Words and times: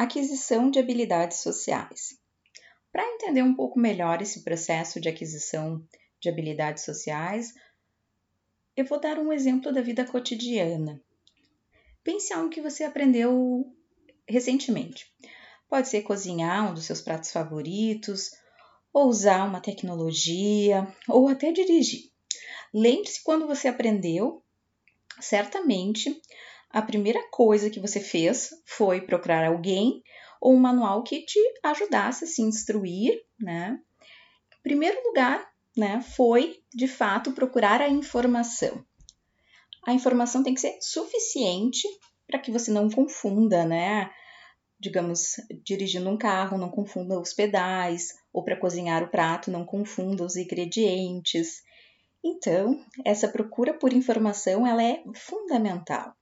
Aquisição 0.00 0.70
de 0.70 0.78
habilidades 0.78 1.40
sociais. 1.40 2.18
Para 2.90 3.06
entender 3.06 3.42
um 3.42 3.54
pouco 3.54 3.78
melhor 3.78 4.22
esse 4.22 4.42
processo 4.42 4.98
de 4.98 5.10
aquisição 5.10 5.86
de 6.18 6.30
habilidades 6.30 6.86
sociais, 6.86 7.52
eu 8.74 8.86
vou 8.86 8.98
dar 8.98 9.18
um 9.18 9.30
exemplo 9.30 9.70
da 9.70 9.82
vida 9.82 10.06
cotidiana. 10.06 10.98
Pense 12.02 12.32
em 12.32 12.36
algo 12.36 12.48
que 12.48 12.62
você 12.62 12.82
aprendeu 12.82 13.76
recentemente. 14.26 15.04
Pode 15.68 15.86
ser 15.86 16.00
cozinhar 16.00 16.70
um 16.70 16.72
dos 16.72 16.86
seus 16.86 17.02
pratos 17.02 17.30
favoritos, 17.30 18.30
ou 18.94 19.06
usar 19.06 19.44
uma 19.44 19.60
tecnologia, 19.60 20.88
ou 21.06 21.28
até 21.28 21.52
dirigir. 21.52 22.10
Lembre-se 22.72 23.22
quando 23.22 23.46
você 23.46 23.68
aprendeu, 23.68 24.42
certamente 25.20 26.18
a 26.70 26.80
primeira 26.80 27.20
coisa 27.30 27.68
que 27.68 27.80
você 27.80 27.98
fez 27.98 28.50
foi 28.64 29.00
procurar 29.00 29.44
alguém 29.44 30.02
ou 30.40 30.54
um 30.54 30.60
manual 30.60 31.02
que 31.02 31.24
te 31.24 31.38
ajudasse 31.64 32.24
a 32.24 32.26
se 32.28 32.42
instruir, 32.42 33.20
né? 33.38 33.78
Em 34.56 34.62
primeiro 34.62 35.02
lugar, 35.04 35.50
né, 35.76 36.00
foi 36.00 36.62
de 36.72 36.86
fato 36.86 37.32
procurar 37.32 37.80
a 37.80 37.88
informação. 37.88 38.84
A 39.84 39.92
informação 39.92 40.42
tem 40.42 40.54
que 40.54 40.60
ser 40.60 40.78
suficiente 40.80 41.88
para 42.26 42.38
que 42.38 42.52
você 42.52 42.70
não 42.70 42.88
confunda, 42.88 43.64
né? 43.64 44.10
Digamos, 44.78 45.36
dirigindo 45.64 46.08
um 46.08 46.16
carro, 46.16 46.56
não 46.56 46.70
confunda 46.70 47.18
os 47.18 47.34
pedais, 47.34 48.14
ou 48.32 48.44
para 48.44 48.58
cozinhar 48.58 49.02
o 49.02 49.08
prato, 49.08 49.50
não 49.50 49.64
confunda 49.64 50.24
os 50.24 50.36
ingredientes. 50.36 51.62
Então, 52.24 52.82
essa 53.04 53.28
procura 53.28 53.74
por 53.74 53.92
informação 53.92 54.66
ela 54.66 54.82
é 54.82 55.02
fundamental 55.14 56.14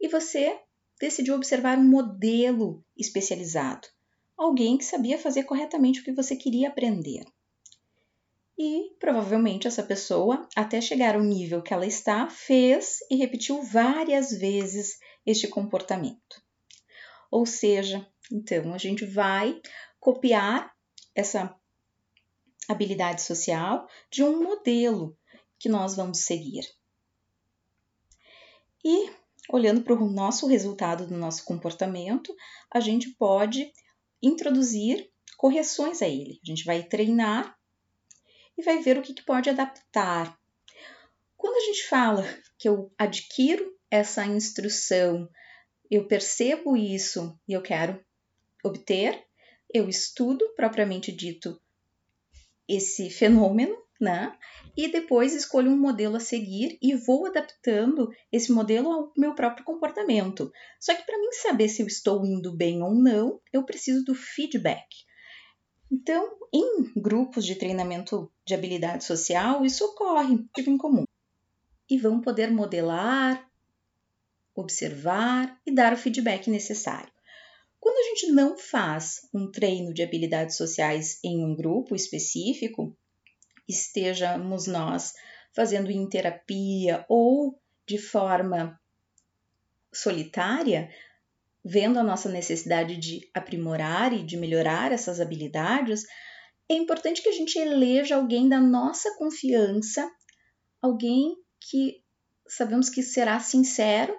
e 0.00 0.08
você 0.08 0.58
decidiu 0.98 1.34
observar 1.34 1.78
um 1.78 1.88
modelo 1.88 2.84
especializado, 2.96 3.88
alguém 4.36 4.76
que 4.78 4.84
sabia 4.84 5.18
fazer 5.18 5.44
corretamente 5.44 6.00
o 6.00 6.04
que 6.04 6.12
você 6.12 6.36
queria 6.36 6.68
aprender. 6.68 7.24
E 8.58 8.94
provavelmente 8.98 9.66
essa 9.66 9.82
pessoa, 9.82 10.46
até 10.54 10.80
chegar 10.80 11.14
ao 11.14 11.22
nível 11.22 11.62
que 11.62 11.72
ela 11.72 11.86
está, 11.86 12.28
fez 12.28 12.98
e 13.10 13.16
repetiu 13.16 13.62
várias 13.62 14.30
vezes 14.32 14.98
este 15.24 15.48
comportamento. 15.48 16.42
Ou 17.30 17.46
seja, 17.46 18.06
então 18.30 18.74
a 18.74 18.78
gente 18.78 19.06
vai 19.06 19.60
copiar 19.98 20.74
essa 21.14 21.54
habilidade 22.68 23.22
social 23.22 23.88
de 24.10 24.22
um 24.22 24.42
modelo 24.42 25.16
que 25.58 25.68
nós 25.68 25.96
vamos 25.96 26.20
seguir. 26.20 26.64
E 28.84 29.10
olhando 29.52 29.82
para 29.82 29.94
o 29.94 30.10
nosso 30.10 30.46
resultado 30.46 31.06
do 31.06 31.16
nosso 31.16 31.44
comportamento, 31.44 32.34
a 32.72 32.80
gente 32.80 33.10
pode 33.10 33.72
introduzir 34.22 35.10
correções 35.36 36.02
a 36.02 36.08
ele. 36.08 36.40
A 36.42 36.46
gente 36.46 36.64
vai 36.64 36.82
treinar 36.82 37.56
e 38.56 38.62
vai 38.62 38.82
ver 38.82 38.98
o 38.98 39.02
que, 39.02 39.14
que 39.14 39.24
pode 39.24 39.48
adaptar. 39.48 40.38
Quando 41.36 41.56
a 41.56 41.66
gente 41.66 41.88
fala 41.88 42.24
que 42.58 42.68
eu 42.68 42.92
adquiro 42.98 43.74
essa 43.90 44.24
instrução, 44.26 45.28
eu 45.90 46.06
percebo 46.06 46.76
isso 46.76 47.38
e 47.48 47.52
eu 47.52 47.62
quero 47.62 48.04
obter, 48.62 49.24
eu 49.72 49.88
estudo 49.88 50.46
propriamente 50.54 51.10
dito 51.10 51.60
esse 52.68 53.10
fenômeno 53.10 53.76
né? 54.00 54.34
E 54.76 54.88
depois 54.88 55.34
escolho 55.34 55.70
um 55.70 55.78
modelo 55.78 56.16
a 56.16 56.20
seguir 56.20 56.78
e 56.80 56.94
vou 56.94 57.26
adaptando 57.26 58.08
esse 58.32 58.50
modelo 58.50 58.90
ao 58.90 59.12
meu 59.16 59.34
próprio 59.34 59.64
comportamento. 59.64 60.50
Só 60.80 60.94
que 60.94 61.04
para 61.04 61.18
mim 61.18 61.32
saber 61.32 61.68
se 61.68 61.82
eu 61.82 61.86
estou 61.86 62.24
indo 62.24 62.56
bem 62.56 62.82
ou 62.82 62.94
não, 62.94 63.40
eu 63.52 63.64
preciso 63.64 64.04
do 64.04 64.14
feedback. 64.14 64.86
Então, 65.92 66.38
em 66.52 66.92
grupos 67.00 67.44
de 67.44 67.56
treinamento 67.56 68.32
de 68.46 68.54
habilidade 68.54 69.04
social, 69.04 69.64
isso 69.64 69.84
ocorre, 69.84 70.38
tipo 70.54 70.70
em 70.70 70.78
comum. 70.78 71.04
E 71.88 71.98
vão 71.98 72.20
poder 72.20 72.50
modelar, 72.50 73.44
observar 74.54 75.60
e 75.66 75.74
dar 75.74 75.92
o 75.92 75.96
feedback 75.96 76.48
necessário. 76.48 77.12
Quando 77.80 77.96
a 77.96 78.08
gente 78.10 78.32
não 78.32 78.56
faz 78.56 79.28
um 79.34 79.50
treino 79.50 79.92
de 79.92 80.02
habilidades 80.02 80.56
sociais 80.56 81.18
em 81.24 81.44
um 81.44 81.56
grupo 81.56 81.96
específico, 81.96 82.96
estejamos 83.70 84.66
nós 84.66 85.14
fazendo 85.52 85.90
em 85.90 86.08
terapia 86.08 87.04
ou 87.08 87.58
de 87.86 87.98
forma 87.98 88.78
solitária, 89.92 90.90
vendo 91.64 91.98
a 91.98 92.02
nossa 92.02 92.28
necessidade 92.28 92.96
de 92.96 93.28
aprimorar 93.34 94.12
e 94.12 94.24
de 94.24 94.36
melhorar 94.36 94.92
essas 94.92 95.20
habilidades, 95.20 96.04
é 96.68 96.74
importante 96.74 97.22
que 97.22 97.28
a 97.28 97.32
gente 97.32 97.58
eleja 97.58 98.16
alguém 98.16 98.48
da 98.48 98.60
nossa 98.60 99.16
confiança, 99.16 100.08
alguém 100.80 101.36
que 101.58 102.02
sabemos 102.46 102.88
que 102.88 103.02
será 103.02 103.40
sincero 103.40 104.16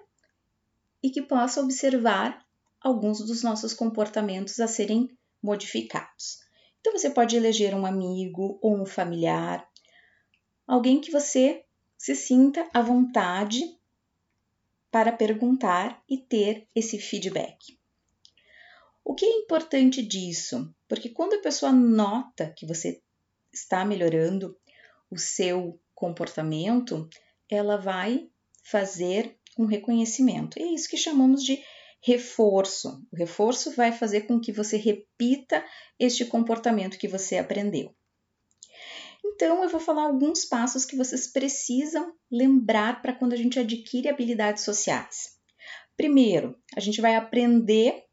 e 1.02 1.10
que 1.10 1.22
possa 1.22 1.62
observar 1.62 2.46
alguns 2.82 3.20
dos 3.26 3.42
nossos 3.42 3.74
comportamentos 3.74 4.60
a 4.60 4.68
serem 4.68 5.10
modificados. 5.42 6.40
Então 6.82 6.98
você 6.98 7.10
pode 7.10 7.36
eleger 7.36 7.74
um 7.74 7.86
amigo 7.86 8.60
ou 8.62 8.82
um 8.82 8.86
familiar, 8.86 9.66
alguém 10.68 11.00
que 11.00 11.12
você 11.12 11.64
se 11.98 12.16
sinta 12.16 12.68
à 12.74 12.82
vontade 12.82 13.78
para 14.90 15.12
perguntar 15.12 16.04
e 16.10 16.18
ter 16.18 16.68
esse 16.76 17.00
feedback. 17.00 17.80
O 19.06 19.14
que 19.14 19.26
é 19.26 19.38
importante 19.38 20.02
disso? 20.02 20.74
Porque 20.88 21.10
quando 21.10 21.36
a 21.36 21.42
pessoa 21.42 21.72
nota 21.72 22.52
que 22.58 22.66
você 22.66 23.02
está 23.54 23.86
melhorando 23.86 24.58
o 25.10 25.18
seu 25.18 25.80
comportamento, 25.94 27.08
ela 27.50 27.78
vai 27.78 28.30
fazer 28.64 29.38
um 29.58 29.66
reconhecimento. 29.66 30.58
E 30.58 30.64
é 30.64 30.74
isso 30.74 30.90
que 30.90 30.98
chamamos 30.98 31.44
de 31.44 31.64
reforço. 32.02 33.06
O 33.12 33.16
reforço 33.16 33.72
vai 33.72 33.92
fazer 33.92 34.22
com 34.22 34.40
que 34.40 34.52
você 34.52 34.78
repita 34.78 35.64
este 36.00 36.26
comportamento 36.26 36.98
que 36.98 37.08
você 37.08 37.38
aprendeu. 37.38 37.94
Então, 39.24 39.64
eu 39.64 39.70
vou 39.70 39.80
falar 39.80 40.04
alguns 40.04 40.46
passos 40.46 40.84
que 40.84 40.96
vocês 40.96 41.28
precisam 41.28 42.14
lembrar 42.30 43.02
para 43.02 43.14
quando 43.14 43.34
a 43.34 43.36
gente 43.36 43.60
adquire 43.60 44.10
habilidades 44.10 44.64
sociais. 44.64 45.38
Primeiro, 45.96 46.58
a 46.76 46.80
gente 46.80 47.00
vai 47.00 47.16
aprender 47.16 48.04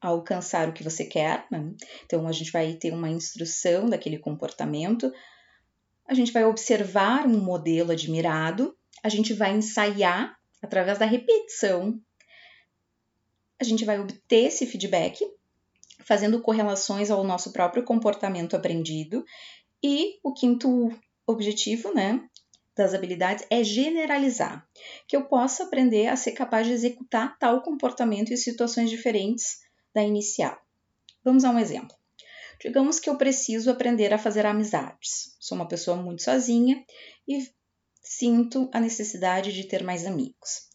a 0.00 0.08
alcançar 0.08 0.68
o 0.68 0.72
que 0.72 0.84
você 0.84 1.04
quer, 1.04 1.46
né? 1.50 1.74
então 2.04 2.28
a 2.28 2.32
gente 2.32 2.52
vai 2.52 2.74
ter 2.74 2.92
uma 2.92 3.10
instrução 3.10 3.86
daquele 3.86 4.16
comportamento, 4.16 5.12
a 6.06 6.14
gente 6.14 6.30
vai 6.30 6.44
observar 6.44 7.26
um 7.26 7.40
modelo 7.40 7.90
admirado, 7.90 8.76
a 9.02 9.08
gente 9.08 9.32
vai 9.34 9.56
ensaiar 9.56 10.38
através 10.62 10.98
da 10.98 11.04
repetição 11.04 12.00
a 13.60 13.64
gente 13.64 13.84
vai 13.84 14.00
obter 14.00 14.46
esse 14.46 14.66
feedback 14.66 15.24
fazendo 16.04 16.40
correlações 16.40 17.10
ao 17.10 17.24
nosso 17.24 17.52
próprio 17.52 17.84
comportamento 17.84 18.56
aprendido. 18.56 19.24
E 19.82 20.18
o 20.22 20.32
quinto 20.32 20.90
objetivo, 21.26 21.92
né, 21.92 22.26
das 22.76 22.94
habilidades 22.94 23.44
é 23.50 23.62
generalizar, 23.62 24.66
que 25.06 25.16
eu 25.16 25.24
possa 25.24 25.64
aprender 25.64 26.06
a 26.06 26.16
ser 26.16 26.32
capaz 26.32 26.66
de 26.66 26.72
executar 26.72 27.36
tal 27.38 27.60
comportamento 27.62 28.32
em 28.32 28.36
situações 28.36 28.88
diferentes 28.88 29.58
da 29.92 30.02
inicial. 30.02 30.56
Vamos 31.24 31.44
a 31.44 31.50
um 31.50 31.58
exemplo. 31.58 31.96
Digamos 32.60 32.98
que 32.98 33.10
eu 33.10 33.16
preciso 33.16 33.70
aprender 33.70 34.12
a 34.12 34.18
fazer 34.18 34.46
amizades. 34.46 35.36
Sou 35.38 35.56
uma 35.56 35.68
pessoa 35.68 35.96
muito 35.96 36.22
sozinha 36.22 36.84
e 37.26 37.48
sinto 38.00 38.68
a 38.72 38.80
necessidade 38.80 39.52
de 39.52 39.64
ter 39.64 39.84
mais 39.84 40.06
amigos. 40.06 40.68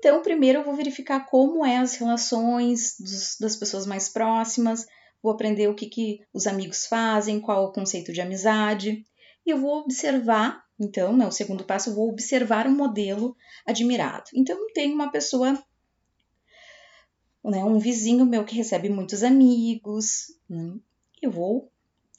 Então, 0.00 0.22
primeiro 0.22 0.60
eu 0.60 0.64
vou 0.64 0.74
verificar 0.74 1.26
como 1.26 1.62
é 1.62 1.76
as 1.76 1.96
relações 1.96 2.96
dos, 2.98 3.36
das 3.38 3.54
pessoas 3.54 3.86
mais 3.86 4.08
próximas, 4.08 4.86
vou 5.22 5.30
aprender 5.30 5.68
o 5.68 5.74
que, 5.74 5.86
que 5.86 6.20
os 6.32 6.46
amigos 6.46 6.86
fazem, 6.86 7.38
qual 7.38 7.66
o 7.66 7.72
conceito 7.72 8.10
de 8.10 8.22
amizade, 8.22 9.04
e 9.44 9.50
eu 9.50 9.58
vou 9.58 9.80
observar, 9.80 10.64
então, 10.78 11.14
né, 11.14 11.26
o 11.26 11.30
segundo 11.30 11.64
passo, 11.64 11.90
eu 11.90 11.94
vou 11.94 12.08
observar 12.08 12.66
um 12.66 12.74
modelo 12.74 13.36
admirado. 13.66 14.24
Então, 14.34 14.58
tem 14.72 14.90
uma 14.90 15.12
pessoa, 15.12 15.52
né, 17.44 17.62
um 17.62 17.78
vizinho 17.78 18.24
meu 18.24 18.42
que 18.42 18.56
recebe 18.56 18.88
muitos 18.88 19.22
amigos, 19.22 20.34
né, 20.48 20.78
eu 21.20 21.30
vou 21.30 21.70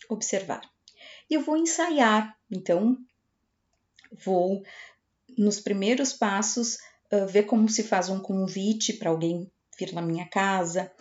observar. 0.08 0.62
E 1.28 1.34
eu 1.34 1.42
vou 1.42 1.58
ensaiar, 1.58 2.38
então, 2.48 2.96
vou, 4.24 4.62
nos 5.36 5.60
primeiros 5.60 6.14
passos, 6.14 6.78
ver 7.28 7.44
como 7.44 7.68
se 7.68 7.84
faz 7.84 8.10
um 8.10 8.20
convite 8.20 8.94
para 8.94 9.10
alguém 9.10 9.52
vir 9.78 9.94
na 9.94 10.02
minha 10.02 10.28
casa, 10.28 10.92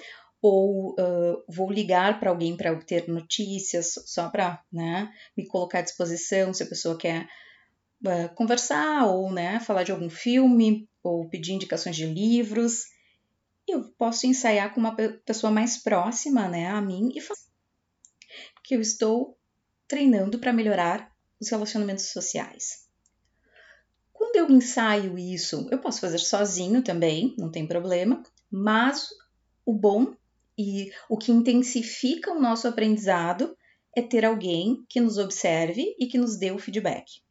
ou 0.43 0.93
uh, 0.93 1.45
vou 1.49 1.71
ligar 1.71 2.19
para 2.19 2.31
alguém 2.31 2.57
para 2.57 2.73
obter 2.73 3.09
notícias, 3.09 3.95
só 4.07 4.29
para 4.31 4.63
né, 4.73 5.13
me 5.37 5.47
colocar 5.47 5.81
à 5.81 5.83
disposição 5.83 6.55
se 6.55 6.63
a 6.63 6.67
pessoa 6.67 6.97
quer 6.97 7.29
uh, 8.07 8.35
conversar 8.35 9.07
ou 9.07 9.31
né, 9.31 9.61
falar 9.61 9.83
de 9.83 9.93
algum 9.93 10.09
filme, 10.09 10.89
ou 11.03 11.29
pedir 11.29 11.53
indicações 11.53 11.97
de 11.97 12.07
livros. 12.07 12.85
eu 13.69 13.93
posso 13.99 14.27
ensaiar 14.27 14.73
com 14.73 14.81
uma 14.81 14.97
pessoa 15.25 15.51
mais 15.51 15.83
próxima 15.83 16.49
né, 16.49 16.69
a 16.69 16.81
mim 16.81 17.11
e 17.15 17.21
fazer 17.21 17.51
que 18.65 18.77
eu 18.77 18.81
estou 18.81 19.37
treinando 19.89 20.39
para 20.39 20.53
melhorar 20.53 21.13
os 21.41 21.49
relacionamentos 21.49 22.13
sociais. 22.13 22.89
Quando 24.21 24.37
eu 24.37 24.51
ensaio 24.55 25.17
isso, 25.17 25.67
eu 25.71 25.79
posso 25.79 25.99
fazer 25.99 26.19
sozinho 26.19 26.83
também, 26.83 27.35
não 27.39 27.51
tem 27.51 27.67
problema, 27.67 28.23
mas 28.51 29.09
o 29.65 29.73
bom 29.73 30.15
e 30.59 30.93
o 31.09 31.17
que 31.17 31.33
intensifica 31.33 32.31
o 32.31 32.39
nosso 32.39 32.69
aprendizado 32.69 33.57
é 33.97 34.03
ter 34.03 34.27
alguém 34.27 34.85
que 34.91 35.01
nos 35.01 35.17
observe 35.17 35.97
e 35.99 36.07
que 36.07 36.19
nos 36.19 36.37
dê 36.37 36.53
o 36.53 36.59
feedback. 36.59 37.23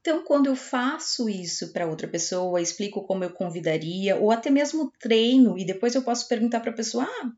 Então, 0.00 0.22
quando 0.22 0.46
eu 0.46 0.54
faço 0.54 1.28
isso 1.28 1.72
para 1.72 1.88
outra 1.88 2.06
pessoa, 2.06 2.62
explico 2.62 3.02
como 3.02 3.24
eu 3.24 3.30
convidaria, 3.30 4.14
ou 4.14 4.30
até 4.30 4.50
mesmo 4.50 4.92
treino, 5.00 5.58
e 5.58 5.64
depois 5.64 5.92
eu 5.92 6.04
posso 6.04 6.28
perguntar 6.28 6.60
para 6.60 6.70
a 6.70 6.76
pessoa: 6.76 7.02
ah, 7.02 7.32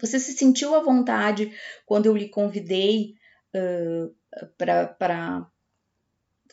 você 0.00 0.18
se 0.18 0.32
sentiu 0.32 0.74
à 0.74 0.82
vontade 0.82 1.54
quando 1.84 2.06
eu 2.06 2.16
lhe 2.16 2.30
convidei 2.30 3.16
uh, 3.54 4.14
para 4.56 5.46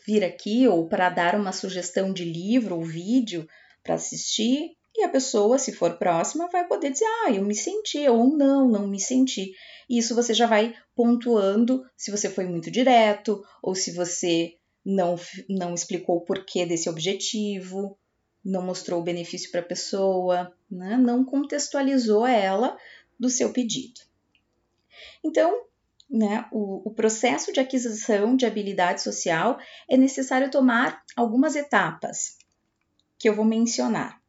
vir 0.07 0.23
aqui 0.23 0.67
ou 0.67 0.87
para 0.87 1.09
dar 1.09 1.35
uma 1.35 1.51
sugestão 1.51 2.13
de 2.13 2.23
livro 2.23 2.75
ou 2.77 2.85
vídeo 2.85 3.47
para 3.83 3.95
assistir? 3.95 4.77
E 4.95 5.03
a 5.03 5.09
pessoa, 5.09 5.59
se 5.59 5.73
for 5.73 5.97
próxima, 5.97 6.49
vai 6.49 6.65
poder 6.65 6.91
dizer: 6.91 7.05
ah, 7.05 7.31
eu 7.31 7.43
me 7.43 7.53
senti, 7.53 8.07
ou 8.07 8.35
não, 8.35 8.67
não 8.67 8.87
me 8.87 8.99
senti. 8.99 9.53
E 9.89 9.97
isso 9.97 10.15
você 10.15 10.33
já 10.33 10.47
vai 10.47 10.73
pontuando 10.95 11.85
se 11.95 12.09
você 12.09 12.29
foi 12.29 12.45
muito 12.45 12.71
direto 12.71 13.43
ou 13.61 13.75
se 13.75 13.91
você 13.91 14.55
não, 14.83 15.15
não 15.49 15.73
explicou 15.73 16.17
o 16.17 16.21
porquê 16.21 16.65
desse 16.65 16.89
objetivo, 16.89 17.97
não 18.43 18.61
mostrou 18.61 19.01
o 19.01 19.03
benefício 19.03 19.51
para 19.51 19.59
a 19.59 19.65
pessoa, 19.65 20.53
né? 20.71 20.97
não 20.97 21.23
contextualizou 21.23 22.25
ela 22.25 22.77
do 23.19 23.29
seu 23.29 23.51
pedido. 23.51 24.01
Então, 25.23 25.65
né, 26.09 26.45
o, 26.51 26.89
o 26.89 26.93
processo 26.93 27.51
de 27.51 27.59
aquisição 27.59 28.35
de 28.35 28.45
habilidade 28.45 29.01
social 29.01 29.59
é 29.89 29.97
necessário 29.97 30.49
tomar 30.49 31.03
algumas 31.15 31.55
etapas 31.55 32.37
que 33.19 33.27
eu 33.27 33.35
vou 33.35 33.45
mencionar. 33.45 34.21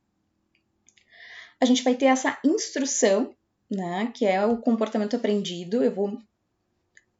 A 1.60 1.64
gente 1.64 1.82
vai 1.82 1.94
ter 1.94 2.06
essa 2.06 2.38
instrução, 2.44 3.34
né, 3.70 4.10
que 4.14 4.25
é 4.25 4.44
o 4.44 4.58
comportamento 4.58 5.16
aprendido. 5.16 5.82
Eu 5.82 5.94
vou 5.94 6.19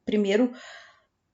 primeiro 0.05 0.51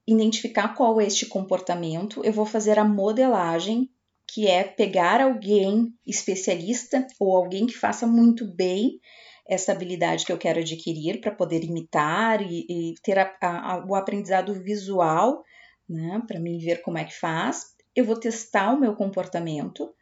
identificar 0.06 0.68
qual 0.74 1.00
é 1.00 1.06
este 1.06 1.26
comportamento, 1.26 2.24
eu 2.24 2.32
vou 2.32 2.46
fazer 2.46 2.78
a 2.78 2.84
modelagem, 2.84 3.90
que 4.28 4.46
é 4.46 4.62
pegar 4.62 5.20
alguém 5.20 5.92
especialista 6.06 7.06
ou 7.18 7.36
alguém 7.36 7.66
que 7.66 7.76
faça 7.76 8.06
muito 8.06 8.44
bem 8.44 9.00
essa 9.48 9.72
habilidade 9.72 10.24
que 10.24 10.32
eu 10.32 10.38
quero 10.38 10.60
adquirir 10.60 11.20
para 11.20 11.30
poder 11.30 11.62
imitar 11.64 12.42
e, 12.42 12.66
e 12.68 12.94
ter 13.02 13.18
a, 13.18 13.36
a, 13.40 13.84
o 13.86 13.94
aprendizado 13.94 14.52
visual, 14.54 15.42
né, 15.88 16.22
para 16.26 16.40
mim 16.40 16.58
ver 16.58 16.82
como 16.82 16.98
é 16.98 17.04
que 17.04 17.14
faz. 17.14 17.74
Eu 17.94 18.04
vou 18.04 18.18
testar 18.18 18.74
o 18.74 18.80
meu 18.80 18.94
comportamento, 18.94 19.94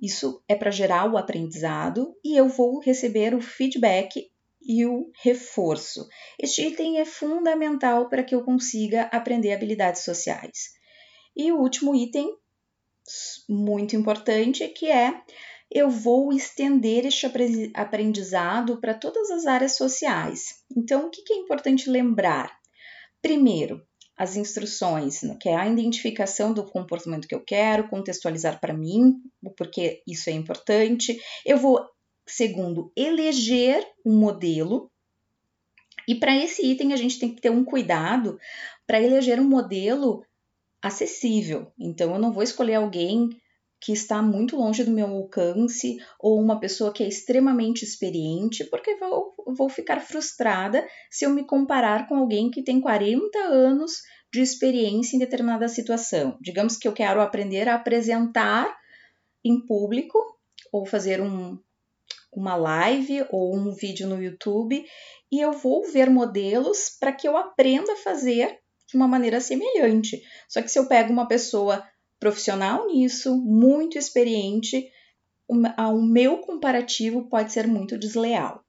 isso 0.00 0.42
é 0.48 0.54
para 0.54 0.70
gerar 0.70 1.10
o 1.10 1.16
aprendizado, 1.16 2.14
e 2.24 2.36
eu 2.36 2.48
vou 2.48 2.80
receber 2.80 3.34
o 3.34 3.40
feedback 3.40 4.30
e 4.64 4.86
o 4.86 5.10
reforço. 5.22 6.06
Este 6.38 6.66
item 6.66 6.98
é 6.98 7.04
fundamental 7.04 8.08
para 8.08 8.22
que 8.22 8.34
eu 8.34 8.44
consiga 8.44 9.02
aprender 9.04 9.52
habilidades 9.52 10.04
sociais. 10.04 10.72
E 11.34 11.50
o 11.50 11.58
último 11.58 11.94
item, 11.94 12.30
muito 13.48 13.96
importante, 13.96 14.66
que 14.68 14.86
é 14.90 15.20
eu 15.74 15.88
vou 15.88 16.32
estender 16.32 17.06
este 17.06 17.26
aprendizado 17.74 18.80
para 18.80 18.94
todas 18.94 19.30
as 19.30 19.46
áreas 19.46 19.76
sociais. 19.76 20.62
Então, 20.76 21.06
o 21.06 21.10
que 21.10 21.32
é 21.32 21.36
importante 21.36 21.88
lembrar? 21.88 22.58
Primeiro, 23.20 23.82
as 24.16 24.36
instruções, 24.36 25.22
né, 25.22 25.36
que 25.40 25.48
é 25.48 25.56
a 25.56 25.66
identificação 25.66 26.52
do 26.52 26.64
comportamento 26.64 27.26
que 27.26 27.34
eu 27.34 27.42
quero, 27.44 27.88
contextualizar 27.88 28.60
para 28.60 28.74
mim, 28.74 29.14
porque 29.56 30.02
isso 30.06 30.28
é 30.28 30.32
importante. 30.32 31.18
Eu 31.46 31.56
vou 31.56 31.80
Segundo, 32.26 32.92
eleger 32.96 33.86
um 34.04 34.16
modelo. 34.16 34.90
E 36.06 36.14
para 36.14 36.36
esse 36.36 36.64
item 36.64 36.92
a 36.92 36.96
gente 36.96 37.18
tem 37.18 37.34
que 37.34 37.40
ter 37.40 37.50
um 37.50 37.64
cuidado 37.64 38.38
para 38.86 39.00
eleger 39.00 39.40
um 39.40 39.48
modelo 39.48 40.24
acessível. 40.80 41.72
Então 41.78 42.12
eu 42.12 42.18
não 42.18 42.32
vou 42.32 42.42
escolher 42.42 42.74
alguém 42.74 43.28
que 43.82 43.92
está 43.92 44.22
muito 44.22 44.56
longe 44.56 44.84
do 44.84 44.92
meu 44.92 45.08
alcance 45.08 45.96
ou 46.20 46.40
uma 46.40 46.60
pessoa 46.60 46.92
que 46.92 47.02
é 47.02 47.08
extremamente 47.08 47.84
experiente, 47.84 48.62
porque 48.64 48.94
vou, 48.94 49.34
vou 49.44 49.68
ficar 49.68 49.98
frustrada 49.98 50.86
se 51.10 51.26
eu 51.26 51.30
me 51.30 51.44
comparar 51.44 52.06
com 52.06 52.14
alguém 52.14 52.48
que 52.48 52.62
tem 52.62 52.80
40 52.80 53.36
anos 53.40 54.02
de 54.32 54.40
experiência 54.40 55.16
em 55.16 55.18
determinada 55.18 55.66
situação. 55.66 56.38
Digamos 56.40 56.76
que 56.76 56.86
eu 56.86 56.92
quero 56.92 57.20
aprender 57.20 57.68
a 57.68 57.74
apresentar 57.74 58.72
em 59.44 59.60
público 59.66 60.16
ou 60.72 60.86
fazer 60.86 61.20
um, 61.20 61.58
uma 62.32 62.54
live 62.54 63.26
ou 63.32 63.52
um 63.52 63.74
vídeo 63.74 64.06
no 64.08 64.22
YouTube 64.22 64.84
e 65.32 65.40
eu 65.40 65.50
vou 65.50 65.82
ver 65.90 66.08
modelos 66.08 66.88
para 67.00 67.10
que 67.12 67.26
eu 67.26 67.36
aprenda 67.36 67.94
a 67.94 67.96
fazer 67.96 68.60
de 68.86 68.96
uma 68.96 69.08
maneira 69.08 69.40
semelhante. 69.40 70.22
Só 70.48 70.62
que 70.62 70.68
se 70.68 70.78
eu 70.78 70.86
pego 70.86 71.12
uma 71.12 71.26
pessoa 71.26 71.84
profissional 72.22 72.86
nisso, 72.86 73.36
muito 73.36 73.98
experiente, 73.98 74.88
o 75.48 76.00
meu 76.00 76.38
comparativo 76.38 77.28
pode 77.28 77.52
ser 77.52 77.66
muito 77.66 77.98
desleal. 77.98 78.64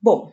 Bom, 0.00 0.32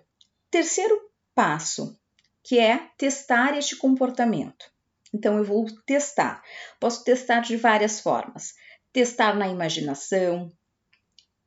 terceiro 0.50 1.12
passo, 1.36 2.00
que 2.42 2.58
é 2.58 2.90
testar 2.98 3.58
este 3.58 3.76
comportamento. 3.76 4.72
Então 5.14 5.38
eu 5.38 5.44
vou 5.44 5.66
testar. 5.86 6.42
Posso 6.80 7.04
testar 7.04 7.42
de 7.42 7.58
várias 7.58 8.00
formas. 8.00 8.56
Testar 8.94 9.36
na 9.36 9.50
imaginação, 9.50 10.50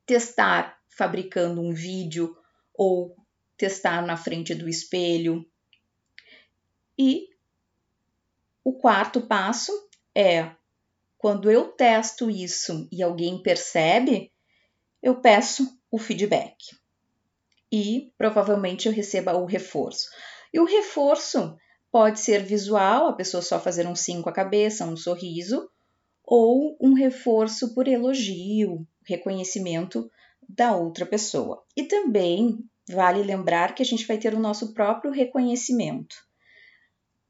testar 0.05 0.77
fabricando 0.87 1.61
um 1.61 1.73
vídeo 1.73 2.37
ou 2.75 3.15
testar 3.57 4.05
na 4.05 4.15
frente 4.15 4.53
do 4.53 4.69
espelho. 4.69 5.43
E 6.95 7.27
o 8.63 8.73
quarto 8.73 9.21
passo 9.21 9.71
é 10.13 10.51
quando 11.21 11.51
eu 11.51 11.67
testo 11.67 12.31
isso 12.31 12.89
e 12.91 13.03
alguém 13.03 13.43
percebe, 13.43 14.31
eu 15.03 15.21
peço 15.21 15.77
o 15.91 15.99
feedback. 15.99 16.55
E 17.71 18.11
provavelmente 18.17 18.87
eu 18.87 18.93
receba 18.93 19.37
o 19.37 19.45
reforço. 19.45 20.09
E 20.51 20.59
o 20.59 20.65
reforço 20.65 21.55
pode 21.91 22.19
ser 22.19 22.43
visual, 22.43 23.05
a 23.05 23.13
pessoa 23.13 23.43
só 23.43 23.59
fazer 23.59 23.85
um 23.85 23.95
sim 23.95 24.19
com 24.19 24.29
a 24.29 24.33
cabeça, 24.33 24.83
um 24.83 24.97
sorriso, 24.97 25.69
ou 26.25 26.75
um 26.81 26.95
reforço 26.95 27.75
por 27.75 27.87
elogio, 27.87 28.83
reconhecimento 29.05 30.09
da 30.49 30.75
outra 30.75 31.05
pessoa. 31.05 31.63
E 31.77 31.83
também 31.83 32.57
vale 32.89 33.21
lembrar 33.21 33.75
que 33.75 33.83
a 33.83 33.85
gente 33.85 34.07
vai 34.07 34.17
ter 34.17 34.33
o 34.33 34.39
nosso 34.39 34.73
próprio 34.73 35.11
reconhecimento, 35.11 36.15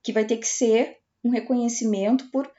que 0.02 0.14
vai 0.14 0.24
ter 0.24 0.38
que 0.38 0.48
ser 0.48 1.00
um 1.22 1.30
reconhecimento 1.30 2.32
por 2.32 2.50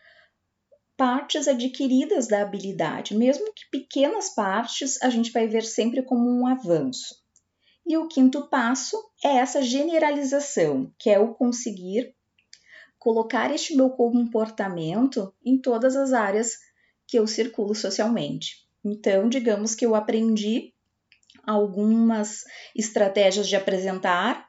partes 1.03 1.49
adquiridas 1.49 2.29
da 2.29 2.43
habilidade, 2.43 3.17
mesmo 3.17 3.53
que 3.53 3.69
pequenas 3.73 4.33
partes, 4.37 5.03
a 5.03 5.11
gente 5.11 5.33
vai 5.33 5.49
ver 5.49 5.65
sempre 5.65 6.01
como 6.01 6.31
um 6.31 6.47
avanço. 6.47 7.17
E 7.85 7.97
o 7.97 8.07
quinto 8.07 8.49
passo 8.49 8.97
é 9.25 9.39
essa 9.39 9.61
generalização, 9.61 10.95
que 10.97 11.11
é 11.11 11.19
o 11.19 11.35
conseguir 11.35 12.15
colocar 13.01 13.53
este 13.53 13.75
meu 13.75 13.91
comportamento 13.91 15.35
em 15.45 15.61
todas 15.61 15.97
as 15.97 16.13
áreas 16.13 16.53
que 17.05 17.19
eu 17.19 17.27
circulo 17.27 17.75
socialmente. 17.75 18.65
Então, 18.85 19.29
digamos 19.29 19.75
que 19.75 19.85
eu 19.85 19.97
aprendi 19.97 20.73
algumas 21.45 22.45
estratégias 22.77 23.49
de 23.49 23.57
apresentar 23.57 24.49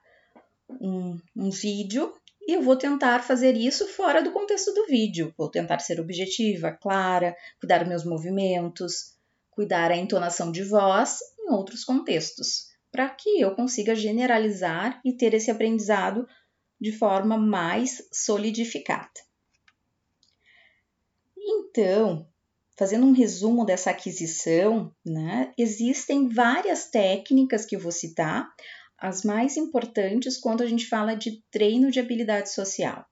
um, 0.69 1.17
um 1.36 1.50
vídeo 1.50 2.13
e 2.47 2.53
eu 2.53 2.62
vou 2.62 2.75
tentar 2.75 3.23
fazer 3.23 3.55
isso 3.55 3.88
fora 3.88 4.21
do 4.21 4.31
contexto 4.31 4.73
do 4.73 4.85
vídeo. 4.85 5.33
Vou 5.38 5.50
tentar 5.50 5.79
ser 5.79 6.00
objetiva, 6.00 6.71
clara, 6.71 7.35
cuidar 7.59 7.85
meus 7.88 8.03
movimentos, 8.03 9.13
cuidar 9.50 9.91
a 9.91 9.95
entonação 9.95 10.51
de 10.51 10.63
voz 10.63 11.19
em 11.39 11.51
outros 11.51 11.83
contextos, 11.83 12.67
para 12.91 13.09
que 13.09 13.39
eu 13.39 13.55
consiga 13.55 13.95
generalizar 13.95 15.00
e 15.05 15.13
ter 15.13 15.33
esse 15.33 15.50
aprendizado 15.50 16.27
de 16.79 16.91
forma 16.91 17.38
mais 17.38 18.07
solidificada. 18.12 19.09
Então, 21.38 22.27
fazendo 22.77 23.05
um 23.05 23.13
resumo 23.13 23.65
dessa 23.65 23.91
aquisição, 23.91 24.93
né, 25.05 25.53
existem 25.57 26.27
várias 26.27 26.89
técnicas 26.89 27.65
que 27.65 27.75
eu 27.75 27.79
vou 27.79 27.91
citar, 27.91 28.50
as 29.03 29.22
mais 29.22 29.57
importantes 29.57 30.38
quando 30.38 30.63
a 30.63 30.65
gente 30.65 30.88
fala 30.88 31.13
de 31.13 31.43
treino 31.51 31.91
de 31.91 32.00
habilidade 32.00 32.50
social. 32.50 33.05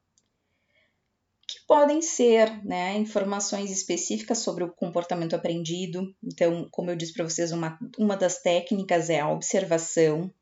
que 1.46 1.60
podem 1.68 2.02
ser 2.02 2.64
né, 2.64 2.96
informações 2.96 3.70
específicas 3.70 4.38
sobre 4.38 4.64
o 4.64 4.72
comportamento 4.72 5.36
aprendido. 5.36 6.16
Então, 6.24 6.66
como 6.72 6.90
eu 6.90 6.96
disse 6.96 7.12
para 7.12 7.26
vocês, 7.26 7.52
uma, 7.52 7.78
uma 7.98 8.16
das 8.16 8.42
técnicas 8.42 9.10
é 9.10 9.20
a 9.20 9.30
observação, 9.30 10.34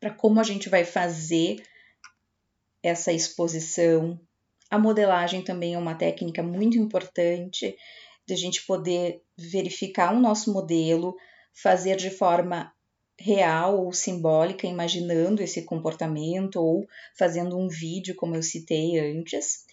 para 0.00 0.10
como 0.10 0.40
a 0.40 0.42
gente 0.42 0.70
vai 0.70 0.86
fazer 0.86 1.62
essa 2.82 3.12
exposição. 3.12 4.18
A 4.70 4.78
modelagem 4.78 5.44
também 5.44 5.74
é 5.74 5.78
uma 5.78 5.94
técnica 5.94 6.42
muito 6.42 6.78
importante 6.78 7.76
de 8.26 8.32
a 8.32 8.36
gente 8.38 8.64
poder 8.64 9.20
verificar 9.36 10.14
o 10.14 10.20
nosso 10.20 10.50
modelo, 10.50 11.14
fazer 11.52 11.96
de 11.96 12.08
forma 12.08 12.72
real 13.20 13.84
ou 13.84 13.92
simbólica, 13.92 14.66
imaginando 14.66 15.42
esse 15.42 15.62
comportamento 15.62 16.56
ou 16.56 16.88
fazendo 17.18 17.58
um 17.58 17.68
vídeo, 17.68 18.16
como 18.16 18.34
eu 18.34 18.42
citei 18.42 18.98
antes, 18.98 19.66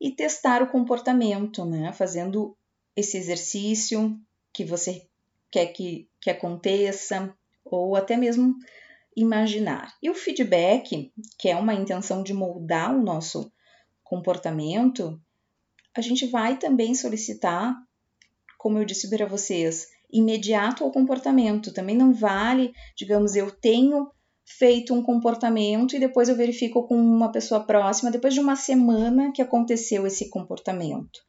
e 0.00 0.10
testar 0.10 0.62
o 0.62 0.68
comportamento, 0.68 1.64
né? 1.66 1.92
Fazendo 1.92 2.56
esse 2.96 3.18
exercício 3.18 4.18
que 4.50 4.64
você 4.64 5.06
quer 5.50 5.66
que, 5.66 6.08
que 6.20 6.30
aconteça, 6.30 7.34
ou 7.62 7.94
até 7.96 8.16
mesmo 8.16 8.54
imaginar. 9.14 9.94
E 10.02 10.08
o 10.08 10.14
feedback, 10.14 11.12
que 11.38 11.48
é 11.50 11.56
uma 11.56 11.74
intenção 11.74 12.22
de 12.22 12.32
moldar 12.32 12.96
o 12.96 13.02
nosso 13.02 13.52
comportamento, 14.02 15.20
a 15.94 16.00
gente 16.00 16.26
vai 16.26 16.58
também 16.58 16.94
solicitar, 16.94 17.76
como 18.56 18.78
eu 18.78 18.86
disse 18.86 19.10
para 19.10 19.26
vocês, 19.26 19.88
imediato 20.10 20.84
ao 20.84 20.90
comportamento. 20.90 21.72
Também 21.72 21.96
não 21.96 22.12
vale, 22.12 22.72
digamos, 22.96 23.34
eu 23.34 23.50
tenho 23.50 24.10
feito 24.44 24.94
um 24.94 25.02
comportamento 25.02 25.96
e 25.96 25.98
depois 25.98 26.28
eu 26.28 26.36
verifico 26.36 26.86
com 26.86 26.96
uma 26.96 27.32
pessoa 27.32 27.60
próxima, 27.60 28.10
depois 28.10 28.32
de 28.32 28.40
uma 28.40 28.54
semana 28.54 29.32
que 29.32 29.42
aconteceu 29.42 30.06
esse 30.06 30.30
comportamento. 30.30 31.20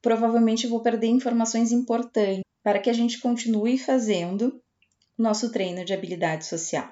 Provavelmente 0.00 0.66
vou 0.66 0.80
perder 0.80 1.06
informações 1.06 1.70
importantes 1.70 2.42
para 2.62 2.80
que 2.80 2.90
a 2.90 2.92
gente 2.92 3.20
continue 3.20 3.78
fazendo 3.78 4.60
nosso 5.16 5.52
treino 5.52 5.84
de 5.84 5.94
habilidade 5.94 6.44
social. 6.44 6.90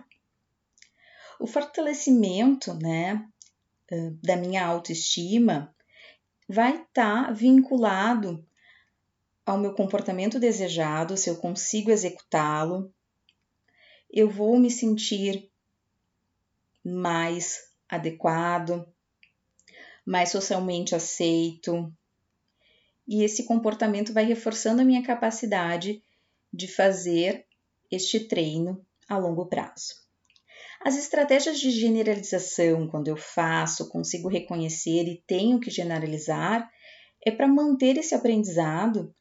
O 1.41 1.47
fortalecimento, 1.47 2.75
né, 2.75 3.25
da 4.23 4.37
minha 4.37 4.65
autoestima 4.65 5.75
vai 6.49 6.77
estar 6.77 7.27
tá 7.27 7.33
vinculado 7.33 8.45
ao 9.51 9.59
meu 9.59 9.75
comportamento 9.75 10.39
desejado, 10.39 11.17
se 11.17 11.29
eu 11.29 11.37
consigo 11.37 11.91
executá-lo, 11.91 12.95
eu 14.09 14.31
vou 14.31 14.57
me 14.61 14.71
sentir 14.71 15.51
mais 16.85 17.59
adequado, 17.89 18.87
mais 20.07 20.31
socialmente 20.31 20.95
aceito. 20.95 21.93
E 23.09 23.25
esse 23.25 23.45
comportamento 23.45 24.13
vai 24.13 24.25
reforçando 24.25 24.83
a 24.83 24.85
minha 24.85 25.03
capacidade 25.03 26.01
de 26.53 26.69
fazer 26.69 27.45
este 27.91 28.21
treino 28.21 28.87
a 29.09 29.19
longo 29.19 29.47
prazo. 29.47 29.97
As 30.81 30.97
estratégias 30.97 31.59
de 31.59 31.73
generalização, 31.73 32.87
quando 32.87 33.09
eu 33.09 33.17
faço, 33.17 33.89
consigo 33.89 34.29
reconhecer 34.29 35.09
e 35.09 35.25
tenho 35.27 35.59
que 35.59 35.71
generalizar, 35.71 36.71
é 37.27 37.33
para 37.33 37.49
manter 37.49 37.97
esse 37.97 38.15
aprendizado 38.15 39.13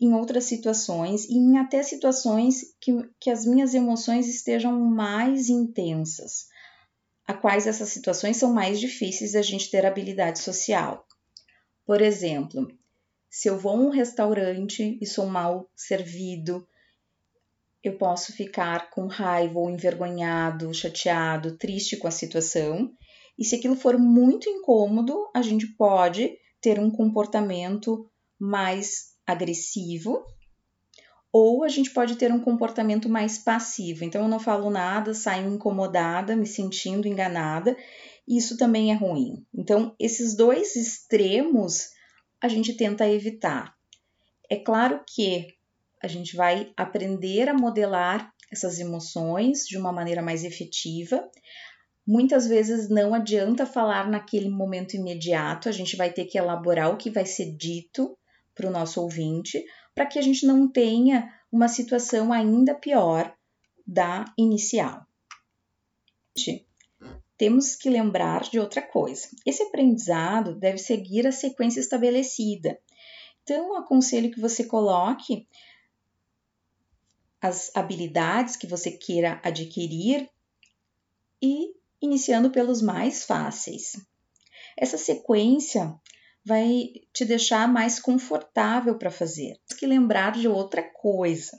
em 0.00 0.12
outras 0.14 0.44
situações 0.44 1.24
e 1.24 1.34
em 1.34 1.58
até 1.58 1.82
situações 1.82 2.74
que, 2.80 2.92
que 3.20 3.30
as 3.30 3.44
minhas 3.44 3.74
emoções 3.74 4.28
estejam 4.28 4.78
mais 4.78 5.48
intensas, 5.48 6.48
a 7.26 7.34
quais 7.34 7.66
essas 7.66 7.88
situações 7.90 8.36
são 8.36 8.52
mais 8.52 8.80
difíceis 8.80 9.32
da 9.32 9.42
gente 9.42 9.70
ter 9.70 9.84
habilidade 9.84 10.38
social. 10.38 11.06
Por 11.84 12.00
exemplo, 12.00 12.70
se 13.30 13.48
eu 13.48 13.58
vou 13.58 13.72
a 13.72 13.76
um 13.76 13.90
restaurante 13.90 14.98
e 15.00 15.06
sou 15.06 15.26
mal 15.26 15.70
servido, 15.76 16.66
eu 17.82 17.96
posso 17.96 18.32
ficar 18.32 18.90
com 18.90 19.06
raiva 19.06 19.58
ou 19.58 19.70
envergonhado, 19.70 20.72
chateado, 20.74 21.56
triste 21.56 21.96
com 21.96 22.08
a 22.08 22.10
situação. 22.10 22.92
E 23.38 23.44
se 23.44 23.54
aquilo 23.54 23.76
for 23.76 23.96
muito 23.98 24.48
incômodo, 24.48 25.30
a 25.34 25.42
gente 25.42 25.66
pode 25.66 26.36
ter 26.60 26.78
um 26.78 26.90
comportamento 26.90 28.10
mais 28.38 29.14
agressivo, 29.28 30.24
ou 31.30 31.62
a 31.62 31.68
gente 31.68 31.90
pode 31.90 32.16
ter 32.16 32.32
um 32.32 32.40
comportamento 32.40 33.08
mais 33.08 33.38
passivo. 33.38 34.04
Então 34.04 34.22
eu 34.22 34.28
não 34.28 34.40
falo 34.40 34.70
nada, 34.70 35.12
saio 35.12 35.52
incomodada, 35.52 36.34
me 36.34 36.46
sentindo 36.46 37.06
enganada, 37.06 37.76
isso 38.26 38.56
também 38.56 38.90
é 38.90 38.94
ruim. 38.94 39.46
Então 39.54 39.94
esses 40.00 40.34
dois 40.34 40.74
extremos 40.74 41.88
a 42.40 42.48
gente 42.48 42.74
tenta 42.76 43.08
evitar. 43.08 43.74
É 44.50 44.56
claro 44.56 45.02
que 45.06 45.48
a 46.02 46.08
gente 46.08 46.34
vai 46.34 46.72
aprender 46.76 47.48
a 47.48 47.54
modelar 47.54 48.32
essas 48.50 48.78
emoções 48.78 49.64
de 49.66 49.76
uma 49.76 49.92
maneira 49.92 50.22
mais 50.22 50.44
efetiva. 50.44 51.28
Muitas 52.06 52.46
vezes 52.46 52.88
não 52.88 53.12
adianta 53.12 53.66
falar 53.66 54.08
naquele 54.08 54.48
momento 54.48 54.94
imediato, 54.94 55.68
a 55.68 55.72
gente 55.72 55.96
vai 55.96 56.10
ter 56.10 56.24
que 56.24 56.38
elaborar 56.38 56.90
o 56.90 56.96
que 56.96 57.10
vai 57.10 57.26
ser 57.26 57.54
dito 57.54 58.16
para 58.58 58.68
o 58.68 58.72
nosso 58.72 59.00
ouvinte, 59.00 59.64
para 59.94 60.04
que 60.04 60.18
a 60.18 60.22
gente 60.22 60.44
não 60.44 60.68
tenha 60.68 61.32
uma 61.50 61.68
situação 61.68 62.32
ainda 62.32 62.74
pior 62.74 63.32
da 63.86 64.24
inicial. 64.36 65.06
Temos 67.36 67.76
que 67.76 67.88
lembrar 67.88 68.42
de 68.50 68.58
outra 68.58 68.82
coisa. 68.82 69.28
Esse 69.46 69.62
aprendizado 69.62 70.56
deve 70.56 70.78
seguir 70.78 71.24
a 71.24 71.30
sequência 71.30 71.78
estabelecida. 71.78 72.76
Então, 73.44 73.76
aconselho 73.76 74.32
que 74.32 74.40
você 74.40 74.64
coloque 74.64 75.46
as 77.40 77.70
habilidades 77.76 78.56
que 78.56 78.66
você 78.66 78.90
queira 78.90 79.40
adquirir 79.44 80.28
e 81.40 81.72
iniciando 82.02 82.50
pelos 82.50 82.82
mais 82.82 83.24
fáceis. 83.24 83.92
Essa 84.76 84.98
sequência 84.98 85.94
vai 86.48 86.88
te 87.12 87.26
deixar 87.26 87.68
mais 87.68 88.00
confortável 88.00 88.96
para 88.96 89.10
fazer. 89.10 89.58
Temos 89.66 89.78
que 89.78 89.86
lembrar 89.86 90.32
de 90.32 90.48
outra 90.48 90.82
coisa. 90.82 91.56